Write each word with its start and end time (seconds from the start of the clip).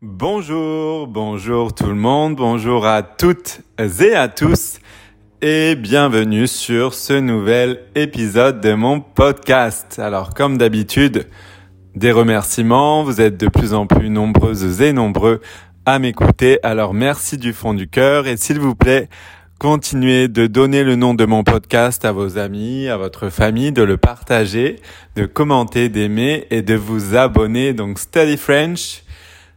Bonjour, 0.00 1.08
bonjour 1.08 1.74
tout 1.74 1.88
le 1.88 1.96
monde, 1.96 2.36
bonjour 2.36 2.86
à 2.86 3.02
toutes 3.02 3.62
et 3.80 4.14
à 4.14 4.28
tous 4.28 4.78
et 5.42 5.74
bienvenue 5.74 6.46
sur 6.46 6.94
ce 6.94 7.14
nouvel 7.14 7.80
épisode 7.96 8.60
de 8.60 8.74
mon 8.74 9.00
podcast. 9.00 9.98
Alors 9.98 10.34
comme 10.34 10.56
d'habitude, 10.56 11.26
des 11.96 12.12
remerciements, 12.12 13.02
vous 13.02 13.20
êtes 13.20 13.36
de 13.38 13.48
plus 13.48 13.74
en 13.74 13.88
plus 13.88 14.08
nombreuses 14.08 14.80
et 14.82 14.92
nombreux 14.92 15.40
à 15.84 15.98
m'écouter, 15.98 16.60
alors 16.62 16.94
merci 16.94 17.36
du 17.36 17.52
fond 17.52 17.74
du 17.74 17.88
cœur 17.88 18.28
et 18.28 18.36
s'il 18.36 18.60
vous 18.60 18.76
plaît, 18.76 19.08
continuez 19.58 20.28
de 20.28 20.46
donner 20.46 20.84
le 20.84 20.94
nom 20.94 21.12
de 21.12 21.24
mon 21.24 21.42
podcast 21.42 22.04
à 22.04 22.12
vos 22.12 22.38
amis, 22.38 22.86
à 22.86 22.96
votre 22.96 23.30
famille, 23.30 23.72
de 23.72 23.82
le 23.82 23.96
partager, 23.96 24.76
de 25.16 25.26
commenter, 25.26 25.88
d'aimer 25.88 26.46
et 26.50 26.62
de 26.62 26.76
vous 26.76 27.16
abonner. 27.16 27.72
Donc 27.72 27.98
Study 27.98 28.36
French 28.36 29.02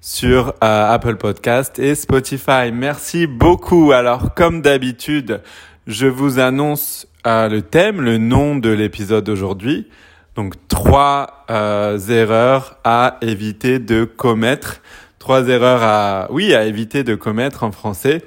sur 0.01 0.55
euh, 0.63 0.93
Apple 0.93 1.15
Podcast 1.15 1.77
et 1.77 1.93
Spotify. 1.93 2.71
Merci 2.73 3.27
beaucoup. 3.27 3.91
Alors 3.91 4.33
comme 4.33 4.63
d'habitude, 4.63 5.41
je 5.85 6.07
vous 6.07 6.39
annonce 6.39 7.07
euh, 7.27 7.47
le 7.47 7.61
thème, 7.61 8.01
le 8.01 8.17
nom 8.17 8.55
de 8.55 8.69
l'épisode 8.69 9.23
d'aujourd'hui. 9.23 9.87
Donc 10.35 10.55
trois 10.67 11.45
euh, 11.51 11.99
erreurs 11.99 12.79
à 12.83 13.17
éviter 13.21 13.77
de 13.77 14.03
commettre. 14.03 14.81
Trois 15.19 15.47
erreurs 15.47 15.83
à 15.83 16.27
oui 16.31 16.55
à 16.55 16.65
éviter 16.65 17.03
de 17.03 17.13
commettre 17.13 17.63
en 17.63 17.71
français. 17.71 18.23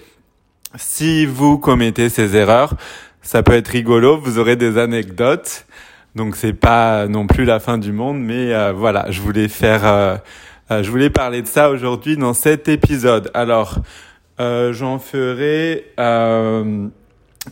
Si 0.76 1.26
vous 1.26 1.58
commettez 1.58 2.08
ces 2.08 2.36
erreurs, 2.36 2.74
ça 3.20 3.42
peut 3.42 3.54
être 3.54 3.68
rigolo. 3.68 4.20
Vous 4.20 4.38
aurez 4.38 4.54
des 4.54 4.78
anecdotes. 4.78 5.66
Donc 6.14 6.36
c'est 6.36 6.52
pas 6.52 7.08
non 7.08 7.26
plus 7.26 7.44
la 7.44 7.58
fin 7.58 7.78
du 7.78 7.90
monde, 7.90 8.20
mais 8.20 8.72
voilà, 8.72 9.10
je 9.10 9.20
voulais 9.20 9.48
faire 9.48 10.20
euh, 10.74 10.82
je 10.82 10.90
voulais 10.90 11.10
parler 11.10 11.42
de 11.42 11.46
ça 11.46 11.70
aujourd'hui 11.70 12.16
dans 12.16 12.34
cet 12.34 12.68
épisode. 12.68 13.30
Alors, 13.34 13.76
euh, 14.40 14.72
j'en 14.72 14.98
ferai, 14.98 15.92
euh, 16.00 16.88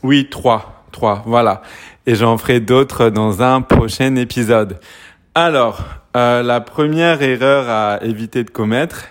oui, 0.02 0.28
trois, 0.28 0.84
trois, 0.90 1.22
voilà. 1.26 1.62
Et 2.06 2.14
j'en 2.14 2.36
ferai 2.36 2.60
d'autres 2.60 3.10
dans 3.10 3.42
un 3.42 3.60
prochain 3.60 4.16
épisode. 4.16 4.80
Alors, 5.34 5.84
euh, 6.16 6.42
la 6.42 6.60
première 6.60 7.22
erreur 7.22 7.68
à 7.68 8.02
éviter 8.02 8.42
de 8.44 8.50
commettre, 8.50 9.06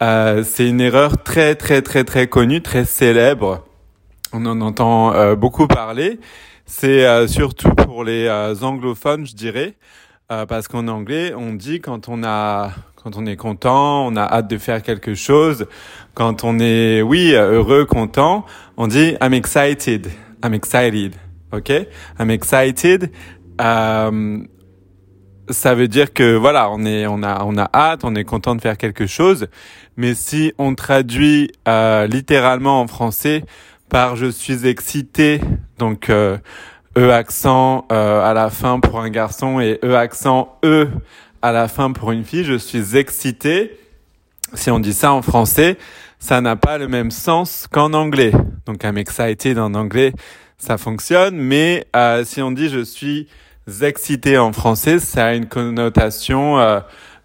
c'est 0.00 0.68
une 0.68 0.82
erreur 0.82 1.22
très, 1.22 1.54
très, 1.54 1.80
très, 1.80 2.04
très 2.04 2.26
connue, 2.26 2.60
très 2.60 2.84
célèbre. 2.84 3.64
On 4.34 4.44
en 4.44 4.60
entend 4.60 5.34
beaucoup 5.34 5.66
parler. 5.66 6.20
C'est 6.66 7.26
surtout 7.26 7.70
pour 7.70 8.04
les 8.04 8.28
anglophones, 8.60 9.26
je 9.26 9.34
dirais. 9.34 9.72
parce 10.28 10.68
qu'en 10.68 10.88
anglais, 10.88 11.32
on 11.34 11.54
dit 11.54 11.80
quand 11.80 12.10
on 12.10 12.22
a 12.22 12.72
quand 13.04 13.18
on 13.18 13.26
est 13.26 13.36
content, 13.36 14.06
on 14.06 14.16
a 14.16 14.22
hâte 14.22 14.48
de 14.48 14.56
faire 14.56 14.82
quelque 14.82 15.14
chose. 15.14 15.66
Quand 16.14 16.42
on 16.42 16.58
est, 16.58 17.02
oui, 17.02 17.34
heureux, 17.34 17.84
content, 17.84 18.46
on 18.78 18.86
dit 18.86 19.14
I'm 19.22 19.34
excited. 19.34 20.08
I'm 20.42 20.54
excited. 20.54 21.14
OK? 21.52 21.70
I'm 22.18 22.30
excited. 22.30 23.10
Euh, 23.60 24.38
ça 25.50 25.74
veut 25.74 25.86
dire 25.86 26.14
que 26.14 26.34
voilà, 26.34 26.70
on 26.70 26.86
est, 26.86 27.06
on 27.06 27.22
a, 27.22 27.44
on 27.44 27.58
a 27.58 27.68
hâte, 27.74 28.04
on 28.04 28.14
est 28.14 28.24
content 28.24 28.54
de 28.54 28.62
faire 28.62 28.78
quelque 28.78 29.06
chose. 29.06 29.48
Mais 29.98 30.14
si 30.14 30.54
on 30.56 30.74
traduit 30.74 31.52
euh, 31.68 32.06
littéralement 32.06 32.80
en 32.80 32.86
français 32.86 33.44
par 33.90 34.16
je 34.16 34.30
suis 34.30 34.66
excité, 34.66 35.42
donc 35.78 36.08
euh, 36.08 36.38
e 36.96 37.10
accent 37.10 37.86
euh, 37.92 38.24
à 38.24 38.32
la 38.32 38.48
fin 38.48 38.80
pour 38.80 38.98
un 38.98 39.10
garçon 39.10 39.60
et 39.60 39.78
e 39.84 39.94
accent 39.94 40.58
e 40.64 40.88
à 41.44 41.52
la 41.52 41.68
fin 41.68 41.92
pour 41.92 42.10
une 42.10 42.24
fille, 42.24 42.42
je 42.42 42.56
suis 42.56 42.96
excité. 42.96 43.78
Si 44.54 44.70
on 44.70 44.80
dit 44.80 44.94
ça 44.94 45.12
en 45.12 45.20
français, 45.20 45.76
ça 46.18 46.40
n'a 46.40 46.56
pas 46.56 46.78
le 46.78 46.88
même 46.88 47.10
sens 47.10 47.66
qu'en 47.70 47.92
anglais. 47.92 48.32
Donc 48.64 48.82
I'm 48.82 48.96
excited 48.96 49.58
en 49.58 49.74
anglais, 49.74 50.14
ça 50.56 50.78
fonctionne, 50.78 51.36
mais 51.36 51.86
euh, 51.94 52.24
si 52.24 52.40
on 52.40 52.50
dit 52.50 52.70
je 52.70 52.82
suis 52.82 53.28
excité 53.82 54.38
en 54.38 54.54
français, 54.54 54.98
ça 54.98 55.26
a 55.26 55.34
une 55.34 55.44
connotation 55.44 56.58
euh, 56.58 56.80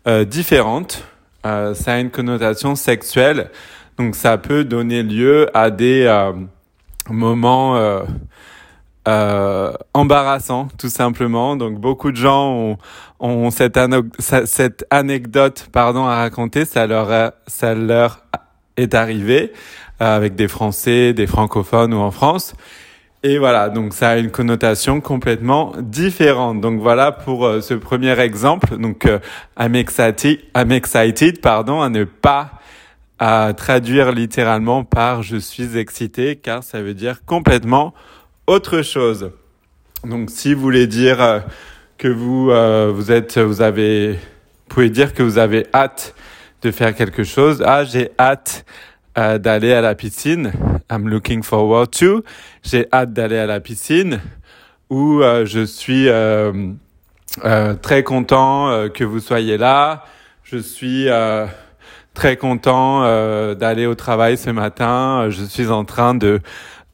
euh, 0.05 0.25
différente. 0.25 1.01
ça 1.45 1.93
a 1.93 1.99
une 1.99 2.11
connotation 2.11 2.75
sexuelle. 2.75 3.49
Donc 3.97 4.15
ça 4.15 4.37
peut 4.37 4.65
donner 4.65 5.01
lieu 5.01 5.49
à 5.53 5.71
des 5.71 6.13
moments 7.09 8.03
euh, 9.09 9.73
embarrassant 9.95 10.67
tout 10.77 10.89
simplement. 10.89 11.55
Donc 11.55 11.79
beaucoup 11.79 12.11
de 12.11 12.17
gens 12.17 12.77
ont, 13.19 13.49
cette, 13.49 14.85
anecdote 14.91 15.67
pardon 15.71 16.05
à 16.05 16.17
raconter. 16.17 16.65
Ça 16.65 16.85
leur 16.85 17.33
ça 17.47 17.73
leur 17.73 18.23
est 18.77 18.93
arrivé 18.93 19.51
euh, 20.01 20.15
avec 20.15 20.35
des 20.35 20.47
Français, 20.47 21.13
des 21.13 21.25
francophones 21.25 21.93
ou 21.93 21.97
en 21.97 22.11
France. 22.11 22.53
Et 23.23 23.39
voilà, 23.39 23.69
donc 23.69 23.93
ça 23.93 24.11
a 24.11 24.17
une 24.17 24.29
connotation 24.29 25.01
complètement 25.01 25.73
différente. 25.79 26.61
Donc 26.61 26.79
voilà 26.79 27.11
pour 27.11 27.47
euh, 27.47 27.61
ce 27.61 27.73
premier 27.73 28.17
exemple. 28.19 28.77
Donc 28.77 29.07
I'm 29.59 29.75
excited, 29.75 30.41
I'm 30.55 30.71
excited, 30.71 31.41
pardon, 31.41 31.81
à 31.81 31.89
ne 31.89 32.03
pas 32.03 32.51
à 33.17 33.53
traduire 33.57 34.11
littéralement 34.11 34.83
par 34.83 35.23
je 35.23 35.37
suis 35.37 35.77
excité, 35.77 36.35
car 36.37 36.63
ça 36.63 36.81
veut 36.81 36.93
dire 36.93 37.25
complètement 37.25 37.93
autre 38.49 38.81
chose. 38.81 39.29
Donc, 40.03 40.31
si 40.31 40.55
vous 40.55 40.61
voulez 40.61 40.87
dire 40.87 41.21
euh, 41.21 41.39
que 41.99 42.07
vous, 42.07 42.49
euh, 42.49 42.91
vous 42.91 43.11
êtes, 43.11 43.37
vous 43.37 43.61
avez, 43.61 44.17
pouvez 44.67 44.89
dire 44.89 45.13
que 45.13 45.21
vous 45.21 45.37
avez 45.37 45.67
hâte 45.71 46.15
de 46.63 46.71
faire 46.71 46.95
quelque 46.95 47.23
chose. 47.23 47.63
Ah, 47.63 47.83
j'ai 47.83 48.09
hâte 48.17 48.65
euh, 49.19 49.37
d'aller 49.37 49.71
à 49.71 49.81
la 49.81 49.93
piscine. 49.93 50.51
I'm 50.91 51.07
looking 51.07 51.43
forward 51.43 51.91
to. 51.91 52.23
J'ai 52.63 52.87
hâte 52.91 53.13
d'aller 53.13 53.37
à 53.37 53.45
la 53.45 53.59
piscine. 53.59 54.19
Ou 54.89 55.21
je 55.21 55.63
suis 55.63 56.07
très 57.83 58.03
content 58.03 58.89
que 58.89 59.03
vous 59.03 59.19
soyez 59.19 59.59
là. 59.59 60.03
Je 60.43 60.57
suis 60.57 61.07
très 62.15 62.37
content 62.37 63.03
d'aller 63.53 63.85
au 63.85 63.93
travail 63.93 64.35
ce 64.35 64.49
matin. 64.49 65.29
Je 65.29 65.43
suis 65.43 65.67
en 65.67 65.85
train 65.85 66.15
de 66.15 66.41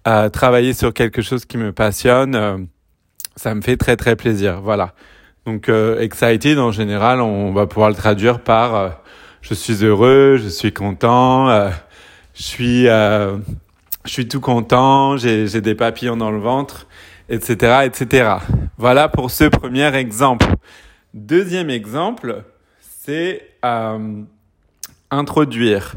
à 0.05 0.29
travailler 0.29 0.73
sur 0.73 0.93
quelque 0.93 1.23
chose 1.23 1.45
qui 1.45 1.57
me 1.57 1.73
passionne, 1.73 2.35
euh, 2.35 2.57
ça 3.35 3.55
me 3.55 3.61
fait 3.61 3.75
très 3.75 3.97
très 3.97 4.15
plaisir. 4.15 4.61
Voilà. 4.61 4.93
Donc 5.45 5.67
euh, 5.67 5.99
excited 5.99 6.59
en 6.59 6.71
général, 6.71 7.19
on 7.21 7.51
va 7.51 7.65
pouvoir 7.65 7.89
le 7.89 7.95
traduire 7.95 8.39
par 8.39 8.75
euh, 8.75 8.89
je 9.41 9.55
suis 9.55 9.83
heureux, 9.83 10.37
je 10.41 10.47
suis 10.47 10.71
content, 10.71 11.49
je 12.33 12.43
suis 12.43 12.85
je 12.85 13.41
suis 14.05 14.27
tout 14.27 14.39
content, 14.39 15.17
j'ai 15.17 15.61
des 15.61 15.75
papillons 15.75 16.17
dans 16.17 16.31
le 16.31 16.39
ventre, 16.39 16.87
etc. 17.29 17.81
etc. 17.85 18.37
Voilà 18.77 19.07
pour 19.07 19.29
ce 19.29 19.43
premier 19.43 19.93
exemple. 19.95 20.47
Deuxième 21.13 21.69
exemple, 21.69 22.43
c'est 22.79 23.51
introduire. 25.11 25.93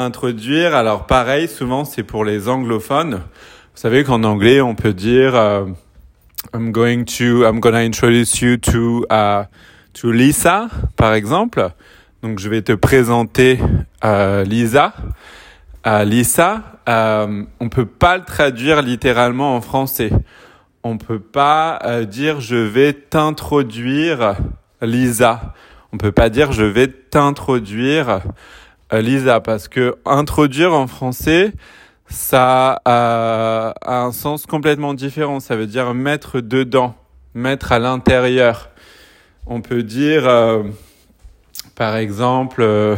Introduire, 0.00 0.76
alors 0.76 1.06
pareil, 1.06 1.48
souvent 1.48 1.84
c'est 1.84 2.04
pour 2.04 2.24
les 2.24 2.48
anglophones. 2.48 3.14
Vous 3.14 3.80
savez 3.82 4.04
qu'en 4.04 4.22
anglais, 4.22 4.60
on 4.60 4.76
peut 4.76 4.92
dire 4.92 5.34
uh, 5.34 5.72
I'm 6.54 6.70
going 6.70 7.04
to, 7.04 7.44
I'm 7.44 7.58
gonna 7.58 7.80
introduce 7.80 8.40
you 8.40 8.58
to, 8.58 9.04
uh, 9.10 9.46
to 9.94 10.12
Lisa, 10.12 10.68
par 10.94 11.14
exemple. 11.14 11.70
Donc 12.22 12.38
je 12.38 12.48
vais 12.48 12.62
te 12.62 12.70
présenter 12.74 13.58
uh, 14.04 14.44
Lisa. 14.44 14.94
Uh, 15.84 16.04
Lisa, 16.04 16.62
um, 16.86 17.48
on 17.58 17.68
peut 17.68 17.86
pas 17.86 18.18
le 18.18 18.24
traduire 18.24 18.82
littéralement 18.82 19.56
en 19.56 19.60
français. 19.60 20.12
On 20.84 20.96
peut 20.96 21.18
pas 21.18 21.80
uh, 21.84 22.06
dire 22.06 22.40
je 22.40 22.54
vais 22.54 22.92
t'introduire 22.92 24.36
Lisa. 24.80 25.54
On 25.92 25.98
peut 25.98 26.12
pas 26.12 26.28
dire 26.28 26.52
je 26.52 26.62
vais 26.62 26.86
t'introduire 26.86 28.08
euh, 28.08 28.18
Lisa, 28.92 29.40
parce 29.40 29.68
que 29.68 29.96
introduire 30.04 30.72
en 30.72 30.86
français, 30.86 31.52
ça 32.06 32.80
a, 32.84 33.74
un 33.84 34.12
sens 34.12 34.46
complètement 34.46 34.94
différent. 34.94 35.40
Ça 35.40 35.56
veut 35.56 35.66
dire 35.66 35.94
mettre 35.94 36.40
dedans, 36.40 36.94
mettre 37.34 37.72
à 37.72 37.78
l'intérieur. 37.78 38.70
On 39.46 39.60
peut 39.60 39.82
dire, 39.82 40.26
euh, 40.26 40.62
par 41.74 41.96
exemple, 41.96 42.62
euh, 42.62 42.96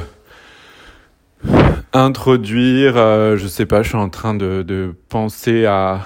introduire, 1.93 2.95
je 3.37 3.47
sais 3.49 3.67
pas, 3.67 3.83
je 3.83 3.89
suis 3.89 3.99
en 3.99 4.11
train 4.11 4.35
de, 4.35 4.95
penser 5.09 5.67
à 5.67 6.05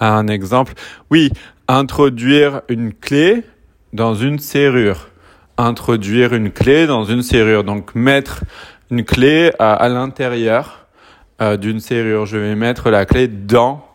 un 0.00 0.28
exemple. 0.28 0.74
Oui, 1.10 1.30
introduire 1.68 2.62
une 2.68 2.92
clé 2.92 3.44
dans 3.92 4.14
une 4.14 4.38
serrure. 4.38 5.08
Introduire 5.58 6.34
une 6.34 6.50
clé 6.50 6.86
dans 6.86 7.04
une 7.04 7.22
serrure. 7.22 7.64
Donc 7.64 7.94
mettre 7.94 8.44
une 8.90 9.04
clé 9.04 9.52
à, 9.58 9.74
à 9.74 9.88
l'intérieur 9.88 10.86
euh, 11.40 11.56
d'une 11.56 11.80
serrure. 11.80 12.26
Je 12.26 12.38
vais 12.38 12.54
mettre 12.54 12.90
la 12.90 13.04
clé 13.04 13.28
dans 13.28 13.86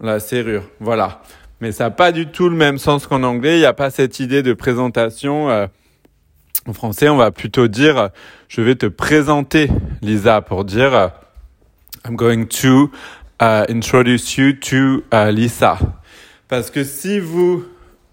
la 0.00 0.20
serrure. 0.20 0.64
Voilà. 0.80 1.22
Mais 1.60 1.72
ça 1.72 1.84
n'a 1.84 1.90
pas 1.90 2.12
du 2.12 2.26
tout 2.26 2.48
le 2.48 2.56
même 2.56 2.78
sens 2.78 3.06
qu'en 3.06 3.22
anglais. 3.22 3.56
Il 3.56 3.60
n'y 3.60 3.66
a 3.66 3.72
pas 3.72 3.90
cette 3.90 4.20
idée 4.20 4.42
de 4.42 4.52
présentation 4.52 5.50
euh, 5.50 5.66
En 6.66 6.72
français, 6.72 7.08
on 7.08 7.16
va 7.16 7.30
plutôt 7.30 7.68
dire 7.68 8.10
je 8.48 8.60
vais 8.62 8.74
te 8.74 8.86
présenter 8.86 9.70
Lisa 10.02 10.40
pour 10.40 10.64
dire 10.64 11.10
I'm 12.04 12.16
going 12.16 12.46
to 12.46 12.90
uh, 13.40 13.64
introduce 13.68 14.36
you 14.36 14.52
to 14.52 15.02
Lisa. 15.30 15.78
Parce 16.48 16.70
que 16.70 16.84
si 16.84 17.20
vous 17.20 17.64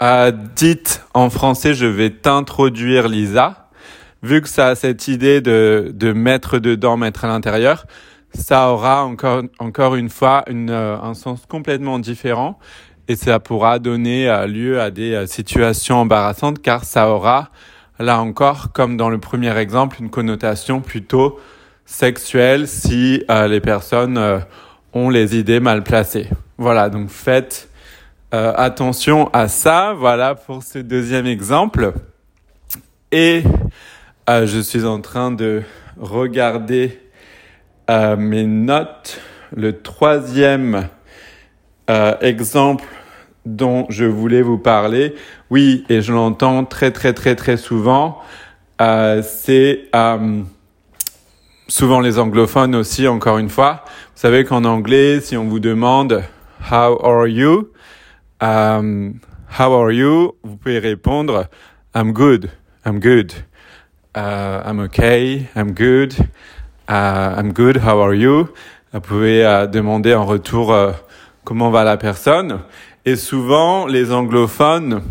uh, 0.02 0.32
dites 0.56 1.04
en 1.14 1.30
français 1.30 1.74
je 1.74 1.86
vais 1.86 2.10
t'introduire 2.10 3.08
Lisa, 3.08 3.65
vu 4.26 4.42
que 4.42 4.50
ça 4.50 4.70
a 4.70 4.76
cette 4.76 5.08
idée 5.08 5.40
de, 5.40 5.92
de 5.94 6.12
mettre 6.12 6.58
dedans, 6.58 6.98
mettre 6.98 7.26
à 7.26 7.28
l'intérieur, 7.28 7.86
ça 8.34 8.70
aura 8.70 9.06
encore, 9.06 9.44
encore 9.60 9.96
une 9.96 10.10
fois 10.10 10.44
une, 10.48 10.72
euh, 10.72 10.98
un 11.00 11.14
sens 11.14 11.46
complètement 11.48 12.00
différent 12.00 12.58
et 13.08 13.16
ça 13.16 13.40
pourra 13.40 13.78
donner 13.78 14.28
euh, 14.28 14.48
lieu 14.48 14.82
à 14.82 14.90
des 14.90 15.14
euh, 15.14 15.28
situations 15.28 15.98
embarrassantes 15.98 16.62
car 16.62 16.84
ça 16.86 17.10
aura 17.10 17.50
là 18.00 18.20
encore, 18.20 18.72
comme 18.74 18.98
dans 18.98 19.10
le 19.10 19.20
premier 19.20 19.56
exemple, 19.58 19.98
une 20.00 20.10
connotation 20.10 20.82
plutôt 20.82 21.40
sexuelle 21.86 22.68
si 22.68 23.24
les 23.30 23.62
personnes 23.62 24.44
ont 24.92 25.10
les 25.10 25.38
idées 25.38 25.62
mal 25.62 25.82
placées. 25.82 26.28
Voilà, 26.58 26.90
donc 26.90 27.08
faites 27.10 27.70
attention 28.32 29.30
à 29.32 29.48
ça. 29.48 29.94
Voilà 29.94 30.36
pour 30.36 30.62
ce 30.62 30.80
deuxième 30.80 31.26
exemple. 31.26 31.94
Et 33.14 33.44
je 34.28 34.60
suis 34.60 34.86
en 34.86 35.02
train 35.02 35.32
de 35.32 35.62
regarder 36.00 37.00
mes 37.90 38.46
notes. 38.46 39.20
Le 39.56 39.82
troisième 39.82 40.90
exemple 41.88 42.86
dont 43.46 43.86
je 43.90 44.06
voulais 44.06 44.42
vous 44.42 44.58
parler, 44.58 45.16
oui, 45.50 45.86
et 45.90 46.02
je 46.02 46.12
l'entends 46.12 46.66
très 46.66 46.92
très 46.92 47.14
très 47.14 47.36
très 47.36 47.58
souvent, 47.58 48.20
euh, 48.82 49.22
c'est 49.24 49.86
euh, 49.96 50.42
souvent 51.68 52.00
les 52.00 52.20
anglophones 52.20 52.76
aussi, 52.76 53.08
encore 53.08 53.38
une 53.38 53.50
fois. 53.50 53.84
Vous 54.16 54.22
savez 54.22 54.44
qu'en 54.44 54.66
anglais, 54.66 55.22
si 55.22 55.38
on 55.38 55.46
vous 55.46 55.60
demande 55.60 56.24
How 56.72 57.00
are 57.04 57.28
you? 57.28 57.70
How 58.42 59.74
are 59.74 59.92
you? 59.92 60.34
Vous 60.44 60.58
pouvez 60.58 60.80
répondre 60.80 61.46
I'm 61.96 62.12
good, 62.12 62.50
I'm 62.86 63.00
good. 63.00 63.32
Uh, 64.16 64.64
I'm 64.66 64.80
okay, 64.80 65.50
I'm 65.58 65.74
good. 65.74 66.16
Uh, 66.88 67.36
I'm 67.36 67.52
good, 67.52 67.76
how 67.84 68.00
are 68.00 68.14
you? 68.14 68.48
Vous 68.94 69.02
pouvez 69.02 69.44
uh, 69.44 69.68
demander 69.68 70.16
en 70.16 70.24
retour 70.24 70.74
comment 71.44 71.70
va 71.70 71.84
la 71.84 71.98
personne. 71.98 72.62
Et 73.04 73.18
souvent, 73.18 73.88
les 73.88 74.14
anglophones 74.14 75.02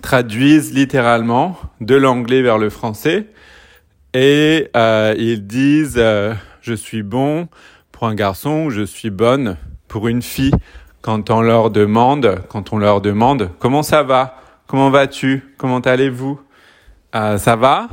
traduisent 0.00 0.72
littéralement 0.72 1.56
de 1.80 1.96
l'anglais 1.96 2.40
vers 2.40 2.58
le 2.58 2.70
français 2.70 3.26
et 4.14 4.70
ils 4.74 5.44
disent 5.44 6.00
je 6.62 6.74
suis 6.74 7.02
bon 7.02 7.48
pour 7.90 8.06
un 8.06 8.14
garçon 8.14 8.66
ou 8.66 8.70
je 8.70 8.82
suis 8.82 9.10
bonne 9.10 9.56
pour 9.88 10.06
une 10.06 10.22
fille 10.22 10.54
quand 11.02 11.30
on 11.30 11.40
leur 11.40 11.70
demande 11.70 12.42
quand 12.48 12.72
on 12.72 12.78
leur 12.78 13.00
demande 13.00 13.50
comment 13.58 13.82
ça 13.82 14.04
va? 14.04 14.36
Comment 14.68 14.90
vas-tu? 14.90 15.52
Comment 15.58 15.80
allez-vous? 15.80 16.40
Ça 17.12 17.56
va? 17.56 17.88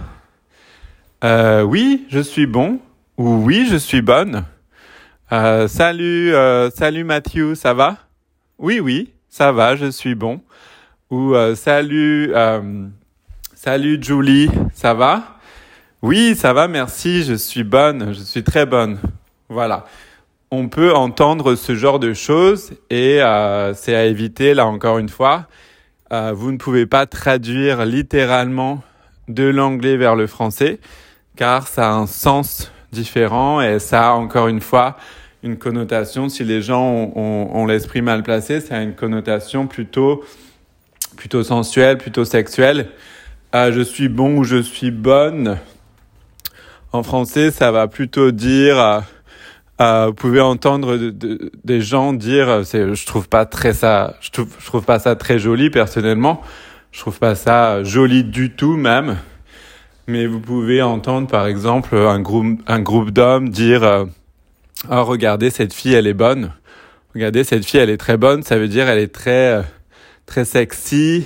Euh, 1.24 1.62
oui 1.64 2.06
je 2.10 2.20
suis 2.20 2.46
bon 2.46 2.80
ou 3.18 3.44
oui 3.44 3.68
je 3.70 3.78
suis 3.78 4.02
bonne 4.02 4.44
euh, 5.32 5.68
salut 5.68 6.34
salut 6.74 7.04
Matthew 7.04 7.56
ça 7.56 7.74
va? 7.74 7.98
Oui 8.60 8.80
oui 8.80 9.12
ça 9.38 9.52
va, 9.52 9.76
je 9.76 9.92
suis 9.92 10.16
bon. 10.16 10.42
Ou 11.12 11.36
euh, 11.36 11.54
salut, 11.54 12.32
euh, 12.34 12.88
salut 13.54 14.00
Julie, 14.02 14.50
ça 14.74 14.96
va? 14.96 15.38
Oui, 16.02 16.36
ça 16.36 16.54
va, 16.54 16.68
merci, 16.68 17.24
je 17.24 17.36
suis 17.36 17.64
bonne, 17.64 18.14
je 18.16 18.22
suis 18.22 18.44
très 18.44 18.66
bonne. 18.66 18.98
Voilà. 19.48 19.86
On 20.50 20.70
peut 20.70 20.92
entendre 20.92 21.54
ce 21.54 21.76
genre 21.76 22.00
de 22.00 22.16
choses 22.16 22.72
et 22.90 23.22
euh, 23.22 23.76
c'est 23.76 23.94
à 23.94 24.06
éviter, 24.06 24.56
là 24.56 24.66
encore 24.66 24.98
une 24.98 25.10
fois. 25.10 25.46
vous 26.10 26.52
ne 26.52 26.58
pouvez 26.58 26.88
pas 26.88 27.06
traduire 27.06 27.86
littéralement 27.86 28.82
de 29.28 29.44
l'anglais 29.44 29.98
vers 29.98 30.16
le 30.16 30.26
français 30.26 30.80
car 31.38 31.68
ça 31.68 31.92
a 31.92 31.94
un 31.94 32.08
sens 32.08 32.72
différent 32.92 33.62
et 33.62 33.80
ça, 33.80 34.14
encore 34.14 34.48
une 34.48 34.60
fois, 34.60 34.98
une 35.44 35.58
connotation, 35.58 36.28
si 36.28 36.44
les 36.44 36.62
gens 36.62 36.84
ont, 37.16 37.66
l'esprit 37.66 38.02
mal 38.02 38.24
placé, 38.24 38.60
ça 38.60 38.78
a 38.78 38.82
une 38.82 38.96
connotation 38.96 39.68
plutôt, 39.68 40.24
plutôt 41.16 41.44
sensuelle, 41.44 41.98
plutôt 41.98 42.26
sexuelle. 42.26 42.90
Ah, 43.54 43.72
je 43.72 43.82
suis 43.82 44.10
bon 44.10 44.40
ou 44.40 44.44
je 44.44 44.62
suis 44.62 44.92
bonne? 44.92 45.58
En 46.92 47.04
français, 47.04 47.52
ça 47.52 47.72
va 47.72 47.88
plutôt 47.88 48.32
dire, 48.32 48.80
euh, 48.80 49.00
euh, 49.80 50.06
vous 50.08 50.14
pouvez 50.14 50.42
entendre 50.42 50.98
des 50.98 51.82
gens 51.82 52.14
dire, 52.14 52.64
je 52.64 53.06
trouve 53.06 53.30
pas 53.30 53.46
très 53.46 53.74
ça, 53.74 54.16
je 54.22 54.32
trouve, 54.32 54.50
je 54.60 54.66
trouve 54.66 54.84
pas 54.84 55.00
ça 55.00 55.16
très 55.16 55.38
joli 55.38 55.70
personnellement. 55.70 56.42
Je 56.92 57.02
trouve 57.02 57.20
pas 57.20 57.36
ça 57.36 57.84
joli 57.84 58.24
du 58.24 58.52
tout 58.52 58.76
même. 58.76 59.18
Mais 60.10 60.26
vous 60.26 60.40
pouvez 60.40 60.82
entendre 60.82 61.28
par 61.28 61.48
exemple 61.48 61.94
un 61.98 62.22
groupe, 62.22 63.12
d'hommes 63.12 63.50
dire, 63.50 63.84
euh, 63.84 64.06
oh, 64.90 65.04
regardez, 65.04 65.50
cette 65.50 65.74
fille, 65.74 65.96
elle 65.96 66.08
est 66.08 66.14
bonne. 66.14 66.54
Regardez, 67.14 67.44
cette 67.44 67.66
fille, 67.66 67.82
elle 67.82 67.90
est 67.90 67.98
très 67.98 68.16
bonne. 68.16 68.42
Ça 68.42 68.58
veut 68.58 68.70
dire, 68.70 68.88
elle 68.88 69.00
est 69.00 69.14
très, 69.14 69.58
euh, 69.58 69.62
très 70.26 70.46
sexy, 70.46 71.26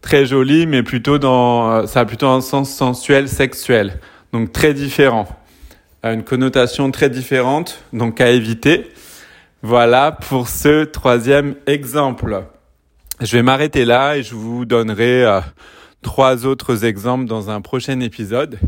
très 0.00 0.26
jolie, 0.26 0.66
mais 0.66 0.82
plutôt 0.82 1.18
dans, 1.18 1.70
euh, 1.70 1.86
ça 1.86 2.00
a 2.00 2.04
plutôt 2.06 2.26
un 2.26 2.40
sens 2.40 2.74
sensuel, 2.74 3.28
sexuel. 3.28 4.00
Donc, 4.32 4.50
très 4.52 4.74
différent. 4.74 5.28
Une 6.02 6.24
connotation 6.24 6.90
très 6.90 7.10
différente, 7.10 7.84
donc 7.92 8.20
à 8.20 8.30
éviter. 8.30 8.90
Voilà 9.62 10.10
pour 10.10 10.48
ce 10.48 10.82
troisième 10.84 11.54
exemple. 11.68 12.46
Je 13.20 13.36
vais 13.36 13.44
m'arrêter 13.44 13.84
là 13.84 14.16
et 14.16 14.24
je 14.24 14.34
vous 14.34 14.64
donnerai 14.64 15.24
trois 16.02 16.46
autres 16.46 16.84
exemples 16.84 17.26
dans 17.26 17.50
un 17.50 17.60
prochain 17.60 18.00
épisode. 18.00 18.58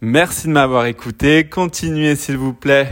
Merci 0.00 0.48
de 0.48 0.52
m'avoir 0.52 0.86
écouté. 0.86 1.44
Continuez 1.44 2.16
s'il 2.16 2.36
vous 2.36 2.54
plaît 2.54 2.88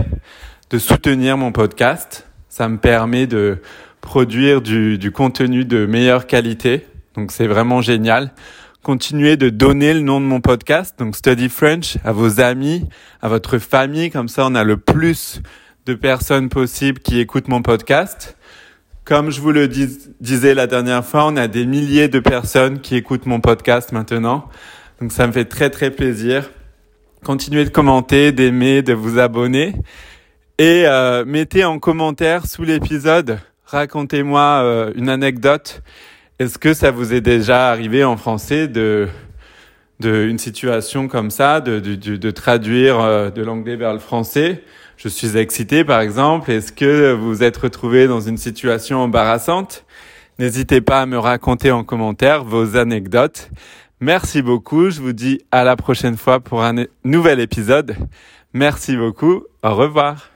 de 0.71 0.79
soutenir 0.79 1.37
mon 1.37 1.53
podcast. 1.53 2.27
Ça 2.49 2.69
me 2.69 2.79
permet 2.79 3.27
de 3.27 3.61
produire 4.01 4.63
du, 4.63 5.13
contenu 5.15 5.65
de 5.65 5.87
meilleure 5.87 6.27
qualité. 6.27 6.87
Donc 7.15 7.33
c'est 7.33 7.47
vraiment 7.47 7.81
génial. 7.81 8.33
Continuez 8.83 9.37
de 9.37 9.49
donner 9.49 9.95
le 9.95 10.01
nom 10.01 10.21
de 10.21 10.27
mon 10.27 10.41
podcast, 10.41 10.99
donc 10.99 11.15
Study 11.15 11.49
French, 11.49 11.99
à 12.05 12.11
vos 12.11 12.41
amis, 12.41 12.89
à 13.21 13.29
votre 13.29 13.59
famille. 13.59 14.11
Comme 14.11 14.29
ça, 14.29 14.45
on 14.47 14.57
a 14.57 14.65
le 14.65 14.77
plus 14.77 15.41
de 15.87 15.95
personnes 15.95 16.49
possibles 16.49 16.99
qui 16.99 17.21
écoutent 17.21 17.49
mon 17.49 17.63
podcast. 17.63 18.37
Comme 19.05 19.31
je 19.31 19.41
vous 19.41 19.51
le 19.51 19.67
disais 19.67 20.55
la 20.55 20.69
dernière 20.69 21.05
fois, 21.05 21.27
on 21.27 21.37
a 21.37 21.49
des 21.49 21.67
milliers 21.67 22.07
de 22.07 22.21
personnes 22.21 22.81
qui 22.81 22.95
écoutent 22.95 23.27
mon 23.27 23.41
podcast 23.41 23.91
maintenant. 23.91 24.49
Donc 25.01 25.11
ça 25.11 25.27
me 25.27 25.33
fait 25.33 25.45
très 25.45 25.71
très 25.71 25.91
plaisir. 25.91 26.51
Continuez 27.25 27.65
de 27.65 27.71
commenter, 27.71 28.31
d'aimer, 28.31 28.83
de 28.83 28.93
vous 28.93 29.19
abonner. 29.19 29.75
Et 30.59 30.85
euh, 30.87 31.25
mettez 31.27 31.65
en 31.65 31.81
commentaire 31.81 32.47
sous 32.47 32.63
l'épisode, 32.63 33.41
racontez-moi 33.65 34.61
euh, 34.63 34.93
une 34.95 35.09
anecdote. 35.09 35.83
Est-ce 36.39 36.59
que 36.59 36.73
ça 36.73 36.93
vous 36.93 37.13
est 37.13 37.21
déjà 37.21 37.71
arrivé 37.71 38.05
en 38.05 38.17
français 38.17 38.69
de, 38.69 39.09
de 40.03 40.27
une 40.29 40.39
situation 40.39 41.09
comme 41.09 41.31
ça, 41.31 41.61
de, 41.61 41.79
de, 41.79 41.95
de 42.17 42.31
traduire 42.31 43.01
euh, 43.01 43.31
de 43.31 43.43
l'anglais 43.43 43.77
vers 43.77 43.93
le 43.93 44.01
français 44.01 44.63
Je 44.97 45.09
suis 45.09 45.37
excité 45.37 45.85
par 45.85 46.01
exemple. 46.01 46.51
Est-ce 46.51 46.73
que 46.73 47.13
vous 47.13 47.29
vous 47.29 47.43
êtes 47.43 47.57
retrouvé 47.57 48.07
dans 48.07 48.21
une 48.21 48.37
situation 48.37 48.99
embarrassante? 48.99 49.85
N'hésitez 50.39 50.81
pas 50.81 51.03
à 51.03 51.07
me 51.07 51.19
raconter 51.19 51.71
en 51.71 51.85
commentaire 51.85 52.45
vos 52.45 52.77
anecdotes. 52.77 53.51
Merci 54.01 54.43
beaucoup. 54.43 54.91
Je 54.91 55.01
vous 55.01 55.13
dis 55.13 55.41
à 55.53 55.63
la 55.63 55.77
prochaine 55.77 56.17
fois 56.17 56.41
pour 56.41 56.65
un 56.65 56.85
nouvel 57.05 57.39
épisode. 57.39 57.97
Merci 58.53 58.97
beaucoup. 58.97 59.45
Au 59.63 59.75
revoir. 59.75 60.32